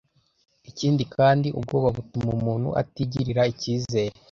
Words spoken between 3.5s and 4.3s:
icyizere